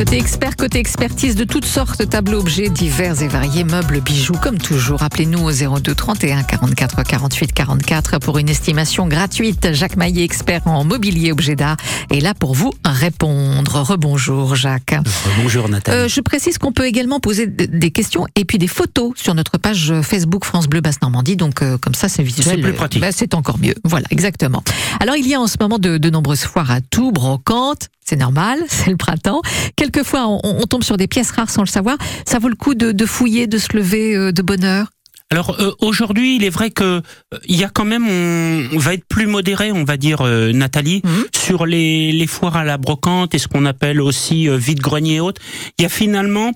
[0.00, 4.56] Côté expert, côté expertise de toutes sortes, tableaux, objets divers et variés, meubles, bijoux, comme
[4.56, 5.02] toujours.
[5.02, 9.74] Appelez-nous au 02 31 44 48 44 pour une estimation gratuite.
[9.74, 11.76] Jacques Maillet, expert en mobilier, objet d'art,
[12.10, 13.82] est là pour vous répondre.
[13.82, 14.94] Rebonjour Jacques.
[15.42, 15.98] Bonjour Nathalie.
[15.98, 19.58] Euh, je précise qu'on peut également poser des questions et puis des photos sur notre
[19.58, 21.36] page Facebook France Bleu Basse Normandie.
[21.36, 22.56] Donc euh, comme ça, c'est visuel.
[22.56, 23.02] C'est plus pratique.
[23.02, 23.74] Bah, c'est encore mieux.
[23.84, 24.64] Voilà, exactement.
[24.98, 27.90] Alors il y a en ce moment de, de nombreuses foires à tout, brocantes.
[28.10, 29.40] C'est normal, c'est le printemps.
[29.76, 31.96] Quelquefois, on, on, tombe sur des pièces rares sans le savoir.
[32.26, 34.88] Ça vaut le coup de, de fouiller, de se lever euh, de bonne heure
[35.32, 38.94] alors euh, aujourd'hui, il est vrai que euh, il y a quand même, on, va
[38.94, 41.24] être plus modéré, on va dire, euh, Nathalie, Mhm.
[41.32, 45.20] sur les, les foires à la brocante et ce qu'on appelle aussi euh, vide-grenier et
[45.20, 45.40] autres.
[45.78, 46.50] Il y a finalement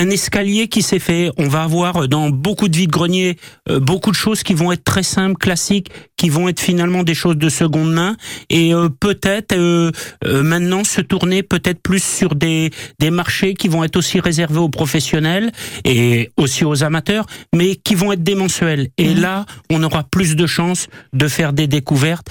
[0.00, 1.30] un escalier qui s'est fait.
[1.36, 3.36] On va avoir dans beaucoup de vide-greniers
[3.68, 7.14] euh, beaucoup de choses qui vont être très simples, classiques, qui vont être finalement des
[7.14, 8.16] choses de seconde main
[8.48, 9.90] et euh, peut-être euh,
[10.24, 14.70] maintenant se tourner peut-être plus sur des, des marchés qui vont être aussi réservés aux
[14.70, 15.52] professionnels
[15.84, 18.88] et aussi aux amateurs, mais qui vont être des mensuels.
[18.96, 19.20] Et Mhm.
[19.20, 22.28] là, on aura plus de chances de faire des découvertes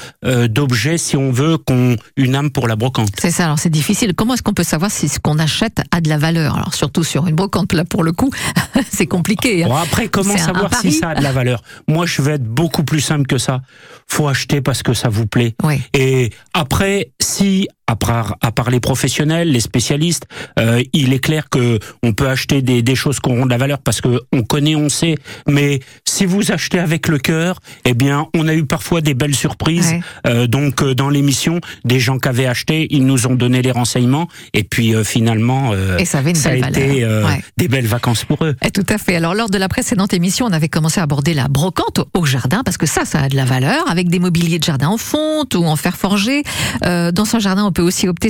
[0.47, 3.09] d'objets si on veut qu'on une âme pour la brocante.
[3.19, 4.13] C'est ça, alors c'est difficile.
[4.15, 6.55] Comment est-ce qu'on peut savoir si ce qu'on achète a de la valeur?
[6.58, 8.29] Alors surtout sur une brocante, là pour le coup,
[8.91, 9.63] c'est compliqué.
[9.63, 9.67] hein.
[9.67, 11.61] Bon, après, comment savoir si ça a de la valeur?
[11.88, 13.61] Moi, je vais être beaucoup plus simple que ça.
[14.07, 15.55] Faut acheter parce que ça vous plaît.
[15.63, 15.81] Oui.
[15.93, 20.25] Et après, si à part, à part les professionnels, les spécialistes,
[20.59, 23.57] euh, il est clair que on peut acheter des, des choses qui auront de la
[23.57, 25.15] valeur parce que on connaît, on sait.
[25.47, 29.33] Mais si vous achetez avec le cœur, eh bien, on a eu parfois des belles
[29.35, 29.91] surprises.
[29.91, 30.01] Ouais.
[30.27, 33.71] Euh, donc, euh, dans l'émission, des gens qui avaient acheté, ils nous ont donné les
[33.71, 37.41] renseignements et puis euh, finalement, euh, Et ça avait ça a été euh, Ouais.
[37.57, 38.55] des belles vacances pour eux.
[38.63, 39.15] Eh, Tout à fait.
[39.15, 42.61] Alors, lors de la précédente émission, on avait commencé à aborder la brocante au jardin,
[42.63, 45.55] parce que ça, ça a de la valeur, avec des mobiliers de jardin en fonte
[45.55, 46.43] ou en fer forgé.
[46.85, 48.30] Euh, dans son jardin, on peut aussi opter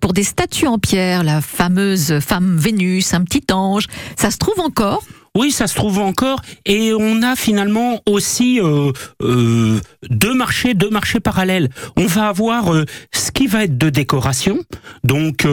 [0.00, 3.86] pour des statues en pierre, la fameuse femme Vénus, un petit ange.
[4.16, 5.02] Ça se trouve encore?
[5.36, 8.90] Oui, ça se trouve encore, et on a finalement aussi euh,
[9.22, 9.80] euh,
[10.10, 11.68] deux marchés, deux marchés parallèles.
[11.96, 14.58] On va avoir euh, ce qui va être de décoration,
[15.04, 15.46] donc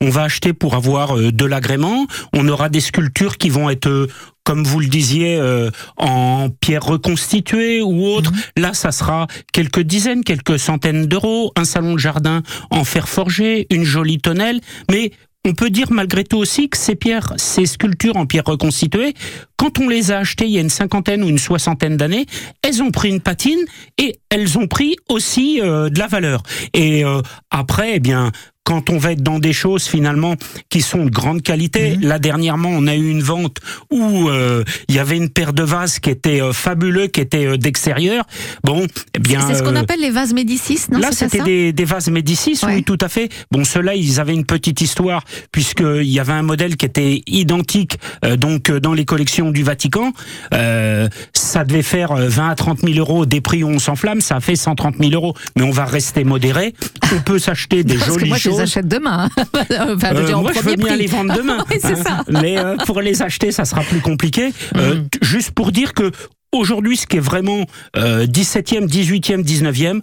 [0.00, 2.06] on va acheter pour avoir de l'agrément.
[2.32, 4.08] On aura des sculptures qui vont être
[4.48, 8.32] comme vous le disiez, euh, en pierre reconstituée ou autre.
[8.56, 13.66] Là, ça sera quelques dizaines, quelques centaines d'euros, un salon de jardin en fer forgé,
[13.68, 15.12] une jolie tonnelle, mais
[15.44, 19.12] on peut dire malgré tout aussi que ces pierres, ces sculptures en pierre reconstituée,
[19.56, 22.24] quand on les a achetées il y a une cinquantaine ou une soixantaine d'années,
[22.62, 23.60] elles ont pris une patine
[23.98, 26.42] et elles ont pris aussi euh, de la valeur.
[26.72, 27.20] Et euh,
[27.50, 28.32] après, eh bien,
[28.68, 30.34] quand on va être dans des choses finalement
[30.68, 33.56] qui sont de grande qualité, là dernièrement on a eu une vente
[33.90, 37.46] où euh, il y avait une paire de vases qui était euh, fabuleux, qui était
[37.46, 38.26] euh, d'extérieur.
[38.64, 41.72] Bon, eh bien, C'est ce qu'on euh, appelle les vases Médicis, non Là, c'était des,
[41.72, 42.74] des vases Médicis, Ouais.
[42.74, 43.30] oui, tout à fait.
[43.50, 47.96] Bon, ceux-là, ils avaient une petite histoire, puisqu'il y avait un modèle qui était identique,
[48.26, 50.12] euh, donc, euh, dans les collections du Vatican.
[50.52, 54.20] Euh, ça devait faire euh, 20 à 30 000 euros des prix où on s'enflamme,
[54.20, 55.34] ça a fait 130 000 euros.
[55.56, 56.74] Mais on va rester modéré.
[57.16, 59.28] On peut s'acheter des jolies je les achète demain.
[59.36, 59.44] hein.
[59.94, 60.98] enfin, je veux Euh, dire, moi, je veux bien prix.
[60.98, 61.64] les vendre demain.
[61.70, 61.94] oui, hein.
[61.96, 62.24] ça.
[62.42, 64.52] Mais euh, pour les acheter, ça sera plus compliqué.
[64.74, 66.10] T- juste pour dire que
[66.52, 67.64] aujourd'hui, ce qui est vraiment
[67.96, 70.00] euh, 17e, 18e, 19e,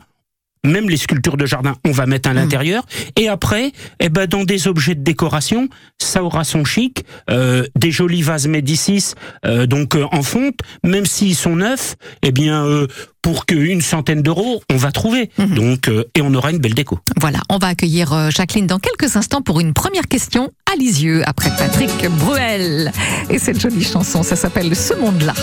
[0.66, 2.40] même les sculptures de jardin, on va mettre à Mhm.
[2.40, 2.84] l'intérieur.
[3.16, 5.68] Et après, eh ben, dans des objets de décoration,
[6.02, 7.06] ça aura son chic.
[7.30, 9.14] Euh, des jolis vases Médicis,
[9.46, 12.88] euh, donc euh, en fonte, même s'ils sont neufs, eh bien, euh,
[13.22, 15.30] pour qu'une centaine d'euros, on va trouver.
[15.40, 15.56] Mhm.
[15.56, 17.00] Donc, euh, et on aura une belle déco.
[17.20, 21.50] Voilà, on va accueillir Jacqueline dans quelques instants pour une première question à Lisieux, après
[21.58, 22.92] Patrick Bruel.
[23.30, 25.34] Et cette jolie chanson, ça s'appelle Ce monde-là.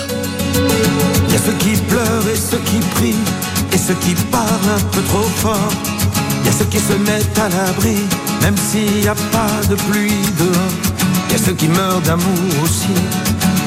[1.29, 3.15] Il y a ceux qui pleurent et ceux qui prient,
[3.87, 5.73] ceux qui parlent un peu trop fort.
[6.41, 7.97] Il y a ceux qui se mettent à l'abri,
[8.41, 10.75] même s'il n'y a pas de pluie dehors.
[11.29, 12.95] Il y a ceux qui meurent d'amour aussi,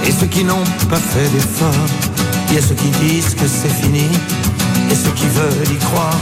[0.05, 1.87] et ceux qui n'ont pas fait d'effort.
[2.49, 4.07] Il y a ceux qui disent que c'est fini,
[4.89, 6.19] et ceux qui veulent y croire.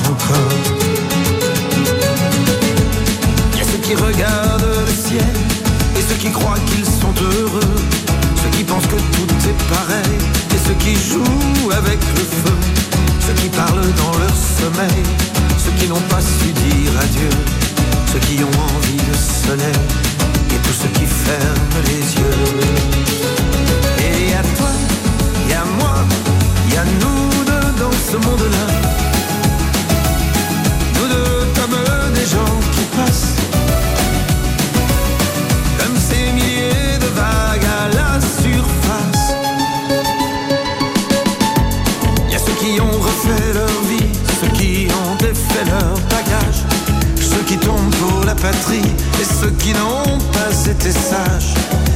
[50.53, 51.53] Été sages.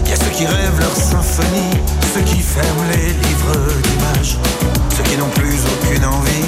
[0.07, 1.73] Y a ceux qui rêvent leur symphonie,
[2.13, 4.37] ceux qui ferment les livres d'images,
[4.95, 6.47] ceux qui n'ont plus aucune envie,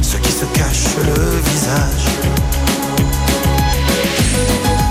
[0.00, 1.20] ceux qui se cachent le
[1.50, 2.06] visage.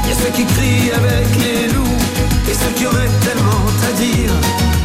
[0.07, 2.01] Y a ceux qui crient avec les loups
[2.49, 4.33] et ceux qui auraient tellement à dire,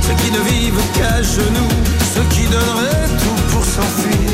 [0.07, 1.75] ceux qui ne vivent qu'à genoux,
[2.15, 4.31] ceux qui donneraient tout pour s'enfuir.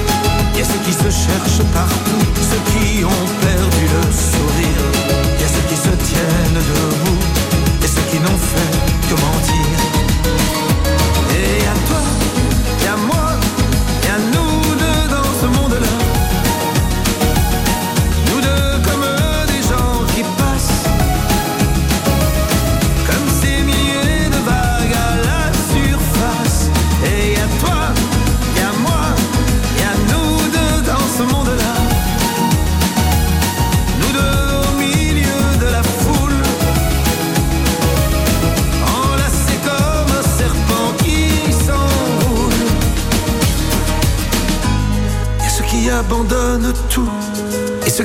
[0.57, 5.24] Y a ceux qui se cherchent partout, ceux qui ont perdu le sourire.
[6.15, 7.19] Tiennent debout
[7.83, 9.84] et ceux qui n'ont fait que mentir.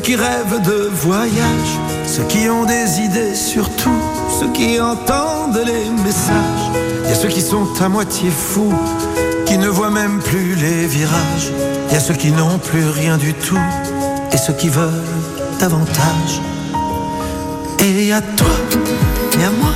[0.09, 1.71] Qui rêvent de voyage,
[2.07, 4.01] ceux qui ont des idées sur tout,
[4.39, 6.65] ceux qui entendent les messages,
[7.03, 8.73] il y a ceux qui sont à moitié fous,
[9.45, 11.51] qui ne voient même plus les virages,
[11.89, 13.59] il y a ceux qui n'ont plus rien du tout,
[14.31, 15.05] et ceux qui veulent
[15.59, 16.41] davantage.
[17.79, 18.57] Et y a toi,
[19.39, 19.73] y a moi,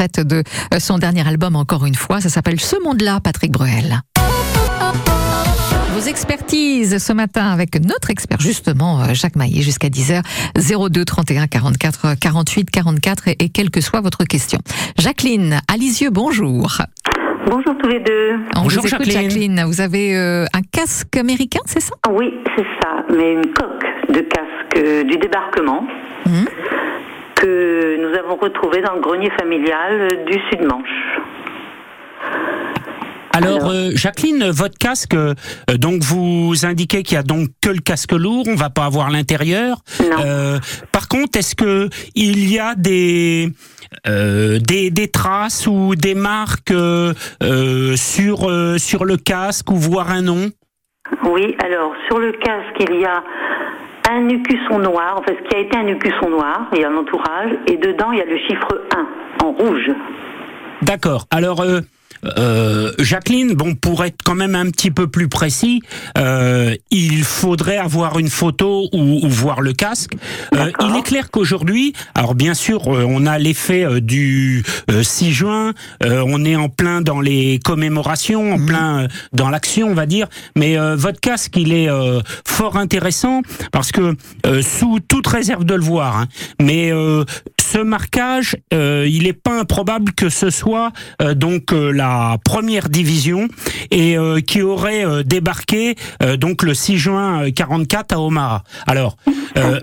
[0.00, 0.42] extraite de
[0.74, 2.20] euh, son dernier album, encore une fois.
[2.20, 4.00] Ça s'appelle Ce monde-là, Patrick Bruel.
[5.94, 10.22] Vos expertises ce matin avec notre expert, justement, euh, Jacques Maillet, jusqu'à 10h,
[10.90, 14.58] 02 31 44 48 44, et, et quelle que soit votre question.
[14.98, 16.78] Jacqueline, à Lisieux, bonjour.
[17.46, 18.36] Bonjour tous les deux.
[18.56, 19.30] On Bonjour, vous écoute, Jacqueline.
[19.56, 19.64] Jacqueline.
[19.66, 21.94] Vous avez euh, un casque américain, c'est ça?
[22.06, 25.84] Ah Oui, c'est ça, mais une coque de casque euh, du débarquement
[26.26, 26.44] Mhm.
[27.40, 31.20] Que nous avons retrouvé dans le grenier familial du Sud-Manche.
[33.32, 35.34] Alors, euh, Jacqueline, votre casque, euh,
[35.78, 39.08] donc vous indiquez qu'il y a donc que le casque lourd, on va pas avoir
[39.10, 39.78] l'intérieur.
[40.00, 40.16] Non.
[40.24, 40.58] Euh,
[40.92, 43.48] par contre, est-ce que il y a des
[44.06, 46.74] euh, des, des traces ou des marques
[47.94, 48.38] sur
[48.78, 50.50] sur le casque ou voir un nom?
[51.24, 53.22] Oui, alors sur le casque, il y a
[54.08, 56.96] un écusson noir, enfin ce qui a été un écusson noir, il y a un
[56.96, 58.82] entourage, et dedans il y a le chiffre
[59.40, 59.90] 1 en rouge.
[60.82, 61.26] D'accord.
[61.30, 61.80] Alors, euh,
[62.24, 65.82] euh, Jacqueline, bon, pour être quand même un petit peu plus précis,
[66.18, 70.12] euh, il faudrait avoir une photo ou, ou voir le casque.
[70.54, 75.02] Euh, il est clair qu'aujourd'hui, alors bien sûr, euh, on a l'effet euh, du euh,
[75.02, 79.88] 6 juin, euh, on est en plein dans les commémorations, en plein euh, dans l'action,
[79.88, 80.28] on va dire.
[80.56, 83.42] Mais euh, votre casque, il est euh, fort intéressant
[83.72, 84.16] parce que
[84.46, 86.26] euh, sous toute réserve de le voir, hein,
[86.60, 87.24] mais euh,
[87.60, 90.92] ce marquage, euh, il n'est pas improbable que ce soit
[91.22, 93.48] euh, donc euh, la première division
[93.90, 98.62] et euh, qui aurait euh, débarqué euh, donc le 6 juin euh, 44 à Omaha.
[98.86, 99.16] Alors
[99.56, 99.78] euh,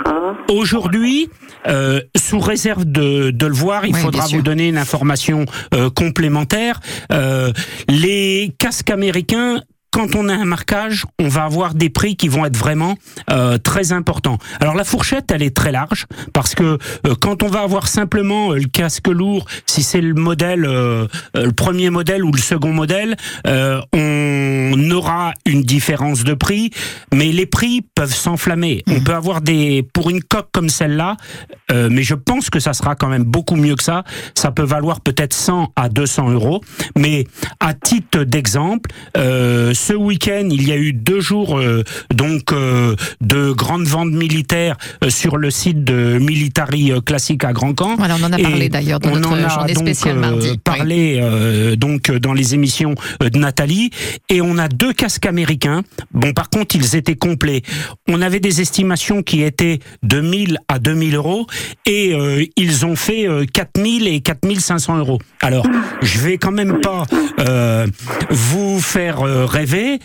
[0.49, 1.29] aujourd'hui,
[1.67, 5.89] euh, sous réserve de, de le voir, il Oui, faudra vous donner une information euh,
[5.89, 6.79] complémentaire.
[7.11, 7.51] Euh,
[7.89, 9.61] les casques américains
[9.97, 12.93] quand on a un marquage, on va avoir des prix qui vont être vraiment
[13.31, 14.37] euh, très importants.
[14.59, 16.77] Alors la fourchette, elle est très large parce que
[17.07, 21.51] euh, quand on va avoir simplement euh, le casque lourd, si c'est le modèle, le
[21.51, 26.69] premier modèle ou le second modèle, on aura une différence de prix,
[27.11, 28.83] mais les prix peuvent s'enflammer.
[28.87, 31.17] On peut avoir des pour une coque comme celle-là,
[31.71, 34.03] mais je pense que ça sera quand même beaucoup mieux que ça.
[34.35, 36.61] Ça peut valoir peut-être 100 à 200 euros,
[36.97, 37.25] mais
[37.59, 41.81] à titre d'exemple, euh, ce week-end, il y a eu deux jours euh,
[42.13, 47.73] donc euh, de grandes ventes militaires euh, sur le site de Military Classic à Grand
[47.73, 47.95] Camp.
[47.97, 50.57] Voilà, on en a parlé d'ailleurs dans notre a journée donc, spéciale euh, mardi.
[50.57, 51.21] Parlé
[51.77, 53.91] donc dans les émissions de Nathalie
[54.27, 55.83] et on a deux casques américains.
[56.11, 57.61] Bon, par contre, ils étaient complets.
[58.09, 61.47] On avait des estimations qui étaient de 1000 à 2000 euros
[61.85, 62.13] et
[62.57, 65.19] ils ont fait euh, 4000 et 4500 euros.
[65.41, 65.65] Alors,
[66.01, 67.05] je vais quand même pas
[68.29, 69.99] vous faire euh, rêver.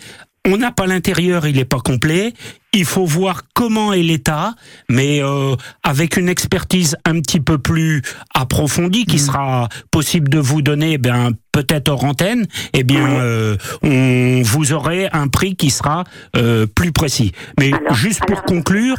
[0.45, 2.33] On n'a pas l'intérieur, il n'est pas complet.
[2.73, 4.55] Il faut voir comment est l'état,
[4.89, 8.01] mais euh, avec une expertise un petit peu plus
[8.33, 12.45] approfondie qui sera possible de vous donner, eh bien peut-être hors antenne.
[12.73, 16.03] Eh bien, euh, on vous aurez un prix qui sera
[16.35, 17.31] euh, plus précis.
[17.57, 18.97] Mais Alors, juste pour alors- conclure.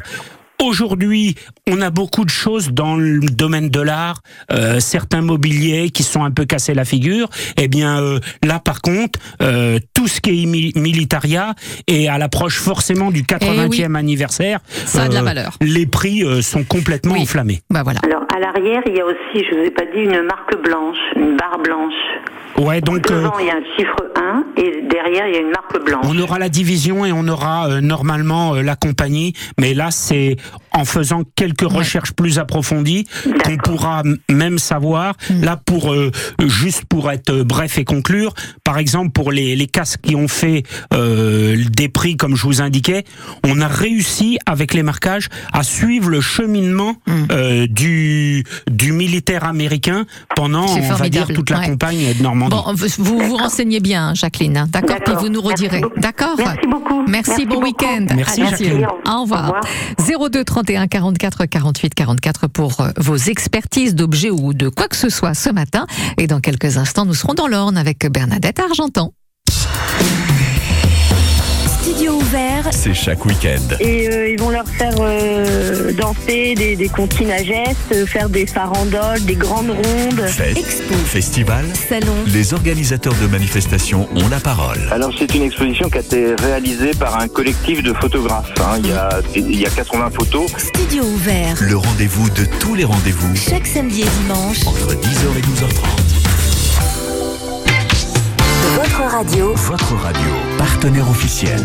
[0.63, 1.35] Aujourd'hui,
[1.69, 4.21] on a beaucoup de choses dans le domaine de l'art,
[4.53, 7.29] euh, certains mobiliers qui sont un peu cassés la figure.
[7.61, 11.55] Eh bien, euh, là, par contre, euh, tout ce qui est mi- militaria
[11.89, 15.57] et à l'approche forcément du 80e anniversaire, Eh Ça a de la euh, valeur.
[15.61, 17.23] Les prix euh, sont complètement Oui.
[17.23, 17.61] enflammés.
[17.71, 18.01] Bah voilà.
[18.05, 20.97] Alors, à l'arrière, il y a aussi, je vous ai pas dit, une marque blanche,
[21.17, 21.93] une barre blanche.
[22.59, 25.41] Ouais, donc euh, Devant, il y a un chiffre 1 et derrière, il y a
[25.41, 26.07] une marque blanche.
[26.09, 30.37] on aura la division et on aura euh, normalement euh, la compagnie, mais là c'est
[30.75, 33.07] en faisant quelques recherches plus approfondies
[33.45, 35.15] qu'on pourra même savoir.
[35.43, 36.11] Là pour euh,
[36.47, 40.29] juste pour être euh, bref et conclure, par exemple pour les, les casques qui ont
[40.29, 43.05] fait euh, des prix comme je vous indiquais,
[43.47, 46.97] on a réussi avec les marquages à suivre le cheminement
[47.31, 50.05] euh, du du militaire américain
[50.35, 51.67] pendant on va dire toute la ouais.
[51.67, 52.57] campagne de Normandie.
[52.57, 54.99] Bon, vous vous, renseignez bien, Jacqueline, hein, d'accord?
[55.05, 57.03] Puis vous nous redirez, d'accord Merci beaucoup.
[57.07, 58.07] Merci, Merci bon week-end.
[58.15, 58.87] Merci, Jacqueline.
[59.07, 59.61] Au revoir.
[59.99, 65.11] 02 31 44 48 44 pour euh, vos expertises d'objets ou de quoi que ce
[65.11, 65.87] soit ce matin.
[66.17, 69.13] Et dans quelques instants, nous serons dans l'Orne avec Bernadette Argentan.
[71.95, 73.77] Studio ouvert C'est chaque week-end.
[73.79, 78.29] et euh, ils vont leur faire euh, danser des, des comptines à gestes, euh, faire
[78.29, 80.21] des farandoles, des grandes rondes.
[80.27, 80.93] Fête, Expo.
[81.07, 84.81] festival, salon, les organisateurs de manifestations ont la parole.
[84.91, 88.53] Alors c'est une exposition qui a été réalisée par un collectif de photographes.
[88.61, 88.79] hein.
[88.83, 90.51] Il, y a, il y a 80 photos.
[90.59, 91.57] studio ouvert.
[91.61, 96.14] Le rendez-vous de tous les rendez-vous Chaque samedi et dimanche, entre 10h et 12h30.
[98.85, 99.55] Votre radio.
[99.55, 101.59] Votre radio, partenaire officiel.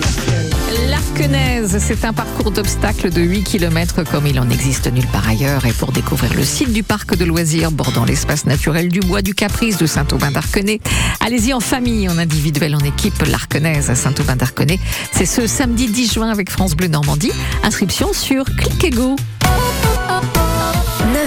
[0.90, 5.66] L'Arquenaise, c'est un parcours d'obstacles de 8 km comme il en existe nulle part ailleurs.
[5.66, 9.34] Et pour découvrir le site du parc de loisirs bordant l'espace naturel du bois du
[9.34, 10.80] Caprice de Saint-Aubin d'Arquenay,
[11.20, 13.22] allez-y en famille, en individuel, en équipe.
[13.30, 14.80] L'Arquenaise à Saint-Aubin d'Arquenay,
[15.12, 17.34] c'est ce samedi 10 juin avec France Bleu Normandie.
[17.64, 19.18] Inscription sur Click et Go.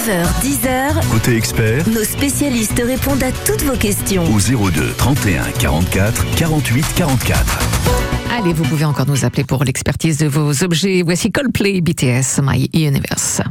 [0.03, 4.25] 9h, 10h, Côté expert, nos spécialistes répondent à toutes vos questions.
[4.25, 4.41] au
[4.71, 7.59] 02 31 44 48 44.
[8.37, 11.03] Allez, vous pouvez encore nous appeler pour l'expertise de vos objets.
[11.05, 13.43] Voici Coldplay BTS My Universe.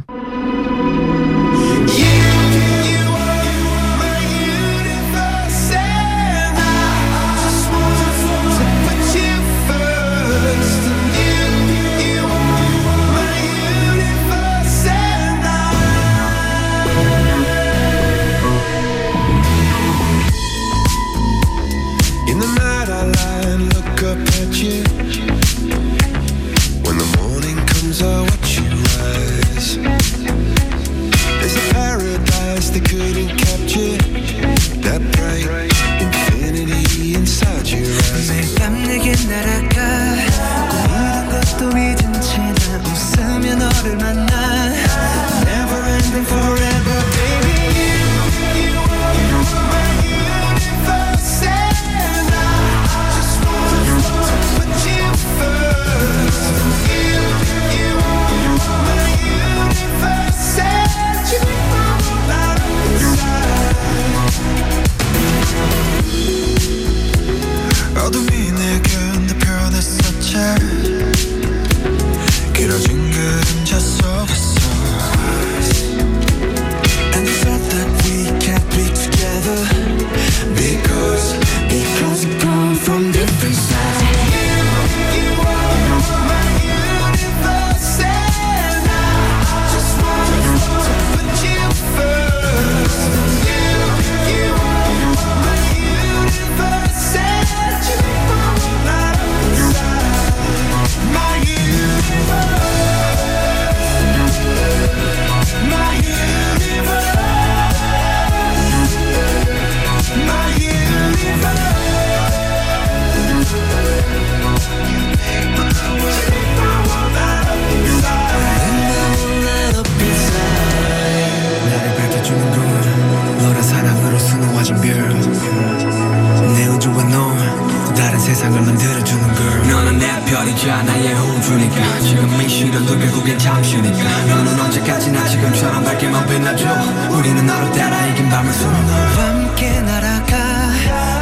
[137.22, 138.98] 우리는 너를 따라 이긴 밤을 수놓 너와
[139.28, 140.36] 함께 날아가.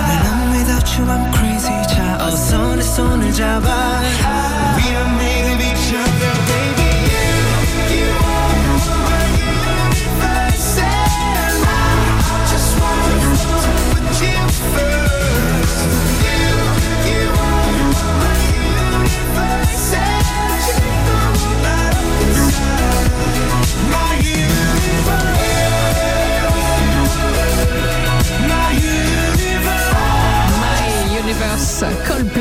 [0.08, 1.82] 나는 without you I'm crazy.
[1.88, 4.00] 자 어서 내 손을 잡아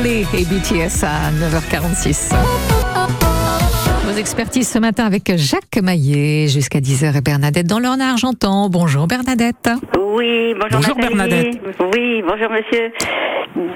[0.00, 2.32] Coldplay et BTS à 9h46.
[4.04, 8.68] Vos expertises ce matin avec Jacques Maillet jusqu'à 10h et Bernadette dans l'Orne Argentan.
[8.70, 9.68] Bonjour Bernadette.
[9.98, 10.96] Oui, bonjour, Bonjour.
[10.96, 11.60] Bernadette.
[11.94, 12.92] Oui, bonjour monsieur.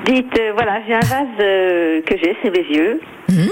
[0.07, 3.01] Dites, euh, voilà, j'ai un vase euh, que j'ai sous les yeux
[3.31, 3.49] Mhm.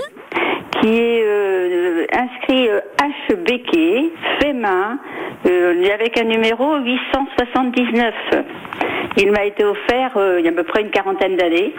[0.81, 2.81] qui est euh, inscrit euh,
[3.29, 4.99] HBK, fait main,
[5.47, 8.15] euh, avec un numéro 879.
[9.19, 11.75] Il m'a été offert euh, il y a à peu près une quarantaine d'années.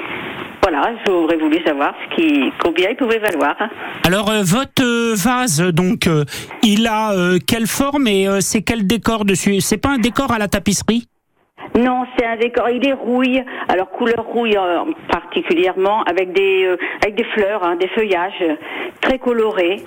[0.62, 3.56] Voilà, j'aurais voulu savoir ce qui, combien il pouvait valoir.
[4.06, 6.08] Alors euh, votre vase, donc,
[6.62, 7.12] il a
[7.46, 9.60] quelle forme et c'est quel décor dessus?
[9.60, 11.08] C'est pas un décor à la tapisserie?
[11.76, 12.70] Non, c'est un décor.
[12.70, 13.44] Il est rouille.
[13.68, 18.44] Alors couleur rouille euh, particulièrement, avec des euh, avec des fleurs, hein, des feuillages
[19.02, 19.82] très colorés.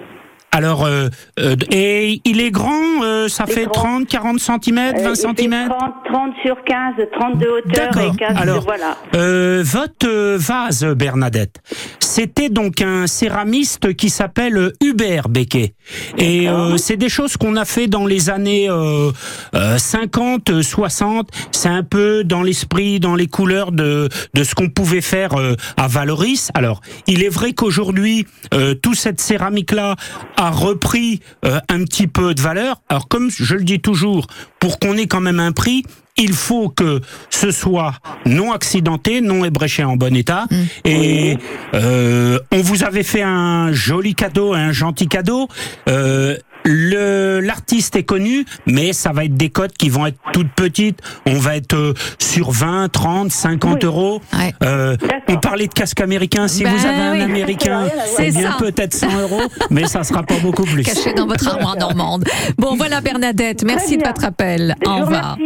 [0.56, 1.08] Alors, euh,
[1.38, 4.02] euh, et il est grand, euh, ça Il fait grand.
[4.04, 7.90] 30, 40 cm, Euh, 20 il fait cm 30, 30 sur 15, 30 de hauteur
[7.98, 8.96] et 15 Alors, de voilà.
[9.14, 11.60] Euh, votre vase, Bernadette,
[12.00, 15.74] c'était donc un céramiste qui s'appelle Hubert Becquet.
[16.16, 19.10] Et euh, c'est des choses qu'on a fait dans les années euh,
[19.54, 21.28] euh, 50, 60.
[21.52, 25.32] C'est un peu dans l'esprit, dans les couleurs de, de ce qu'on pouvait faire
[25.76, 26.50] à Valoris.
[26.54, 29.96] Alors, il est vrai qu'aujourd'hui, euh, toute cette céramique-là
[30.38, 32.80] a repris euh, un petit peu de valeur.
[32.88, 34.26] Alors, comme je le dis toujours,
[34.60, 35.84] pour qu'on ait quand même un prix,
[36.16, 37.94] il faut que ce soit
[38.24, 40.46] non accidenté, non ébréché en bon état.
[40.84, 41.36] Et
[41.74, 45.48] euh, on vous avait fait un joli cadeau, un gentil cadeau.
[45.88, 51.00] Euh, l'artiste est connu, mais ça va être des cotes qui vont être toutes petites.
[51.26, 53.78] On va être euh, sur 20, 30, 50 Oui.
[53.84, 54.20] euros.
[54.32, 54.54] Ouais.
[54.62, 55.20] Euh, D'accord.
[55.28, 56.48] on parlait de casque américain.
[56.48, 60.22] Si Ben vous avez un américain, C'est eh bien peut-être 100 euros, mais ça sera
[60.22, 60.82] pas beaucoup plus.
[60.82, 62.24] Caché dans votre armoire normande.
[62.58, 64.74] Bon, voilà Bernadette, merci de votre appel.
[64.84, 65.38] Je Au revoir.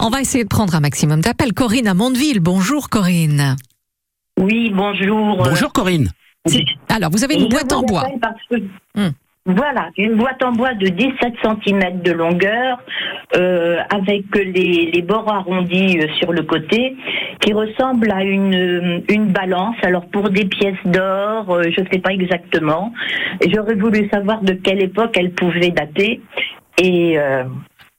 [0.00, 1.52] On va essayer de prendre un maximum d'appels.
[1.52, 2.40] Corinne à Mondeville.
[2.40, 3.56] Bonjour Corinne.
[4.38, 5.36] Oui, bonjour.
[5.42, 6.10] Bonjour Corinne.
[6.88, 8.06] Alors, vous avez une boîte en bois.
[8.20, 8.56] parce que-
[9.00, 9.10] Hmm.
[9.46, 12.80] Voilà, une boîte en bois de 17 cm de longueur,
[13.36, 16.96] euh, avec les, les bords arrondis euh, sur le côté,
[17.40, 19.76] qui ressemble à une, une balance.
[19.82, 22.94] Alors pour des pièces d'or, euh, je ne sais pas exactement.
[23.46, 26.22] J'aurais voulu savoir de quelle époque elle pouvait dater.
[26.78, 27.18] Et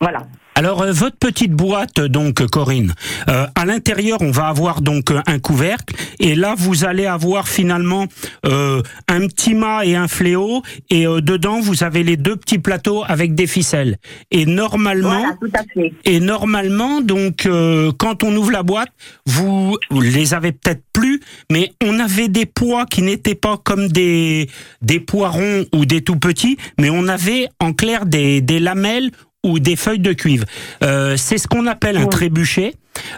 [0.01, 0.21] voilà.
[0.57, 2.93] Alors euh, votre petite boîte donc Corinne,
[3.29, 5.93] euh, à l'intérieur on va avoir donc euh, un couvercle.
[6.19, 8.05] Et là vous allez avoir finalement
[8.45, 10.63] euh, un petit mât et un fléau.
[10.89, 13.97] Et euh, dedans vous avez les deux petits plateaux avec des ficelles.
[14.31, 15.93] Et normalement Voilà, tout à fait.
[16.05, 18.89] et normalement, donc, euh, quand on ouvre la boîte,
[19.25, 21.19] vous, vous les avez peut-être plus,
[21.51, 24.49] mais on avait des pois qui n'étaient pas comme des
[24.81, 29.11] des poirons ou des tout petits, mais on avait en clair des des lamelles
[29.45, 30.45] ou des feuilles de cuivre.
[30.83, 32.73] Euh, c'est ce qu'on appelle un trébuchet.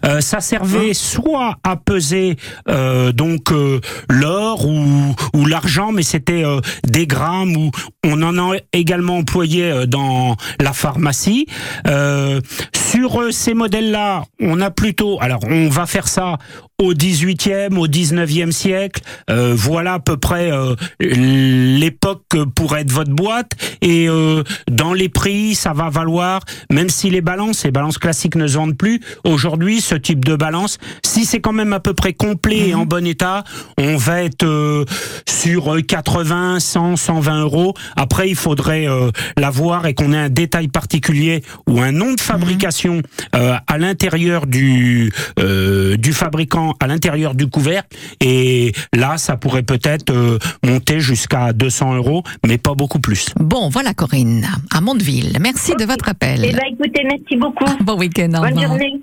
[0.05, 2.37] Euh, ça servait soit à peser
[2.69, 7.71] euh, donc euh, l'or ou, ou l'argent, mais c'était euh, des grammes ou
[8.05, 11.47] on en a également employé euh, dans la pharmacie.
[11.87, 12.41] Euh,
[12.75, 16.37] sur euh, ces modèles-là, on a plutôt, alors on va faire ça
[16.79, 19.01] au 18e, au 19e siècle.
[19.29, 23.51] Euh, voilà à peu près euh, l'époque que pourrait être votre boîte.
[23.81, 28.35] Et euh, dans les prix, ça va valoir, même si les balances, les balances classiques
[28.35, 31.93] ne se vendent plus, aujourd'hui, ce type de balance, si c'est quand même à peu
[31.93, 33.43] près complet et en bon état,
[33.77, 34.85] on va être euh,
[35.27, 37.73] sur euh, 80, 100, 120 euros.
[37.95, 42.19] Après, il faudrait euh, l'avoir et qu'on ait un détail particulier ou un nom de
[42.19, 43.01] fabrication
[43.35, 47.97] euh, à l'intérieur du euh, du fabricant, à l'intérieur du couvercle.
[48.21, 53.29] Et là, ça pourrait peut-être euh, monter jusqu'à 200 euros, mais pas beaucoup plus.
[53.39, 55.37] Bon, voilà Corinne, à Mondeville.
[55.41, 56.41] Merci de votre appel.
[56.43, 57.65] Eh bien, écoutez, merci beaucoup.
[57.83, 58.29] Bon week-end.
[58.29, 59.01] Bonne journée.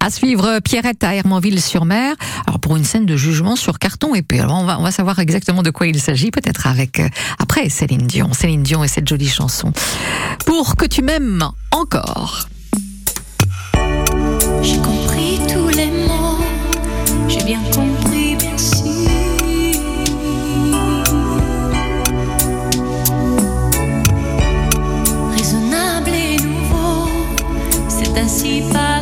[0.00, 2.14] À suivre Pierrette à Hermanville-sur-Mer.
[2.46, 4.42] Alors pour une scène de jugement sur carton épais.
[4.42, 8.06] On va, on va savoir exactement de quoi il s'agit, peut-être avec euh, après Céline
[8.06, 8.32] Dion.
[8.32, 9.72] Céline Dion et cette jolie chanson.
[10.44, 12.48] Pour que tu m'aimes encore.
[14.62, 16.38] J'ai compris tous les mots,
[17.28, 19.08] j'ai bien compris, merci.
[25.36, 27.08] Raisonnable et nouveau,
[27.88, 28.95] c'est ainsi pas.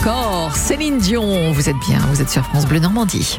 [0.00, 1.52] Encore, Céline Dion.
[1.52, 3.38] Vous êtes bien, vous êtes sur France Bleu Normandie.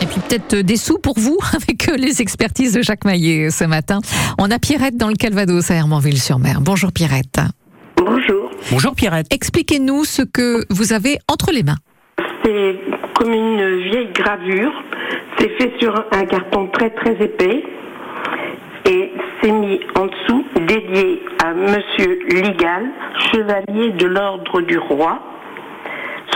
[0.00, 4.00] Et puis peut-être des sous pour vous avec les expertises de Jacques Maillet ce matin.
[4.38, 6.60] On a Pierrette dans le Calvados à Hermanville-sur-Mer.
[6.62, 7.40] Bonjour Pierrette.
[7.96, 8.50] Bonjour.
[8.70, 9.26] Bonjour Pierrette.
[9.30, 11.78] Expliquez-nous ce que vous avez entre les mains.
[12.42, 12.76] C'est
[13.14, 14.72] comme une vieille gravure.
[15.38, 17.62] C'est fait sur un carton très très épais.
[18.86, 20.41] Et c'est mis en dessous,
[20.72, 22.84] dédié à Monsieur Ligal,
[23.30, 25.20] chevalier de l'ordre du roi,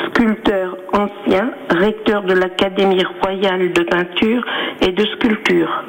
[0.09, 4.45] sculpteur ancien, recteur de l'Académie royale de peinture
[4.83, 5.85] et de sculpture.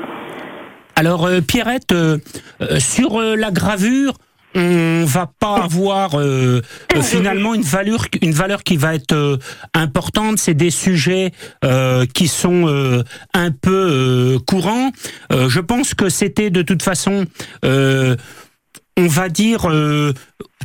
[0.96, 2.18] Alors euh, Pierrette, euh,
[2.62, 4.14] euh, sur la gravure,
[4.58, 6.62] on va pas avoir euh,
[6.96, 9.38] euh, finalement une valeur, une valeur qui va être euh,
[9.74, 10.40] importante.
[10.40, 11.32] C'est des sujets
[11.64, 14.92] euh, qui sont euh, un peu euh, courants.
[15.32, 17.26] Je pense que c'était de toute façon,
[17.64, 19.70] on va dire.
[19.70, 20.14] euh,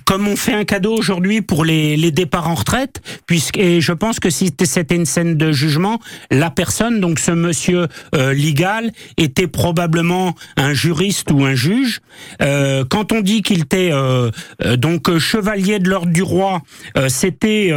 [0.05, 3.93] comme on fait un cadeau aujourd'hui pour les, les départs en retraite, puisque et je
[3.93, 6.01] pense que si c'était une scène de jugement,
[6.31, 12.01] la personne, donc ce monsieur euh, Ligal, était probablement un juriste ou un juge.
[12.41, 14.31] Euh, quand on dit qu'il était euh,
[14.65, 16.63] euh, donc euh, chevalier de l'ordre du roi,
[16.97, 17.73] euh, c'était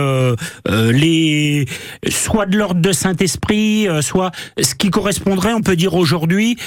[0.65, 1.65] les
[2.10, 6.58] soit de l'ordre de Saint-Esprit, soit ce qui correspondrait, on peut dire aujourd'hui,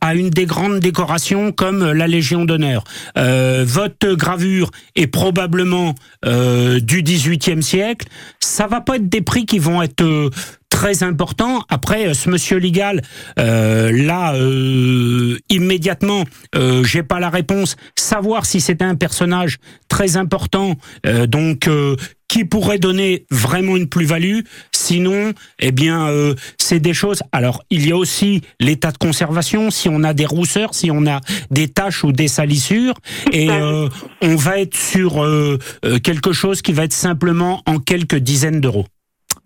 [0.00, 2.84] à une des grandes décorations comme la Légion d'honneur.
[3.16, 8.08] Votre gravure est probablement euh, du XVIIIe siècle.
[8.40, 10.30] Ça va pas être des prix qui vont être euh,
[10.78, 11.64] très importants.
[11.68, 13.02] Après, euh, ce monsieur Ligal,
[13.40, 16.22] euh, là, euh, immédiatement,
[16.54, 17.74] euh, j'ai pas la réponse.
[17.96, 21.96] Savoir si c'était un personnage très important, euh, donc euh,
[22.28, 24.42] qui pourrait donner vraiment une plus-value.
[24.70, 27.24] Sinon, eh bien, euh, c'est des choses.
[27.32, 29.72] Alors, il y a aussi l'état de conservation.
[29.72, 32.94] Si on a des rousseurs, si on a des taches ou des salissures,
[33.32, 33.88] et euh,
[34.22, 35.58] on va être sur euh,
[36.04, 38.86] quelque chose qui va être simplement en quelques dizaines d'euros.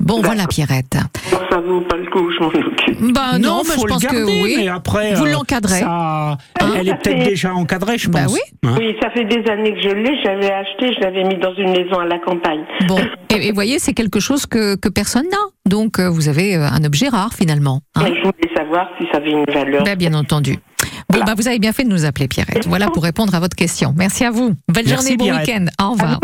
[0.03, 0.97] Bon, voilà Pierrette.
[1.51, 3.13] Ça vaut pas le coup, je m'en occupe.
[3.15, 4.55] Bah non, mais je pense garder, que oui.
[4.59, 5.81] mais après, vous euh, l'encadrez.
[5.81, 8.35] ça- Hein elle est peut-être fait- déjà encadrée, je Bah pense.
[8.35, 8.41] oui.
[8.65, 10.17] Hein Oui, ça fait des années que je l'ai.
[10.23, 12.65] Je l'avais acheté, je l'avais mis dans une maison à la campagne.
[12.89, 12.99] Bon,
[13.31, 15.37] et, et voyez, c'est quelque chose que, que personne n'a.
[15.69, 17.81] Donc, euh, vous avez euh, un objet rare finalement.
[17.95, 18.03] hein.
[18.05, 19.83] Mais je voulais savoir savoir si ça avait une valeur.
[19.85, 20.57] Ben, bien entendu.
[21.13, 22.67] Bon, bah, vous avez bien fait de nous appeler, Pierrette.
[22.67, 23.95] Voilà pour répondre à votre question.
[23.97, 24.55] Merci à vous.
[24.73, 25.67] Belle Merci, journée, bon week-end.
[25.81, 26.21] Au revoir.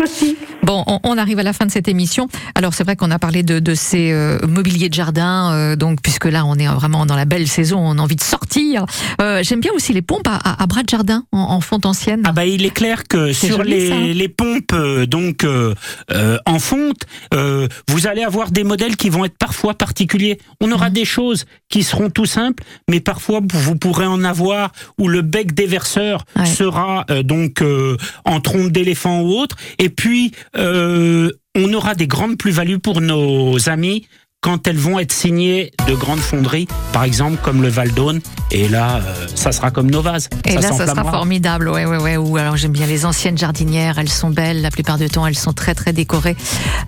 [0.63, 2.27] Bon, on, on arrive à la fin de cette émission.
[2.55, 5.99] Alors, c'est vrai qu'on a parlé de, de ces euh, mobiliers de jardin, euh, donc
[6.01, 8.85] puisque là, on est vraiment dans la belle saison, on a envie de sortir.
[9.21, 11.85] Euh, J'aime bien aussi les pompes à, à- à bras de jardin en, en fonte
[11.85, 12.21] ancienne.
[12.25, 15.73] Ah bah il est clair que sur joli, les, les pompes euh, donc euh,
[16.11, 20.39] euh, en fonte, euh, vous allez avoir des modèles qui vont être parfois particuliers.
[20.61, 20.73] On Mhm.
[20.73, 25.21] aura des choses qui seront tout simples, mais parfois vous pourrez en avoir où le
[25.21, 29.55] bec déverseur sera euh, donc euh, en trompe d'éléphant ou autre.
[29.77, 34.07] Et puis euh, on aura des grandes plus-values pour nos amis
[34.41, 38.21] quand elles vont être signées de grandes fonderies, par exemple comme le Val d'Aune.
[38.51, 40.29] Et là, euh, ça sera comme nos vases.
[40.45, 42.17] Et là, ça sera formidable, ouais, ouais, ouais.
[42.17, 45.37] Ou alors j'aime bien les anciennes jardinières, elles sont belles, la plupart du temps, elles
[45.37, 46.35] sont très, très décorées,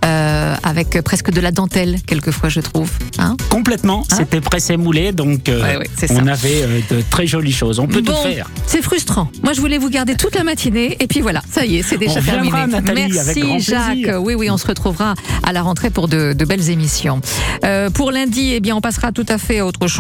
[0.05, 2.89] euh, avec presque de la dentelle, quelquefois, je trouve.
[3.19, 6.31] Hein Complètement, c'était pressé moulé, donc euh, Ouais, ouais, c'est on ça.
[6.31, 7.79] avait de très jolies choses.
[7.79, 8.49] On peut Bon, tout faire.
[8.65, 9.29] C'est frustrant.
[9.43, 11.97] Moi, je voulais vous garder toute la matinée, et puis voilà, ça y est, c'est
[11.97, 12.65] déjà On terminé.
[12.67, 14.15] Nathalie, Merci, avec grand Jacques.
[14.19, 17.21] Oui, oui, on se retrouvera à la rentrée pour de, de belles émissions.
[17.63, 19.89] Euh, pour lundi, eh bien, on passera tout à fait à autre chose.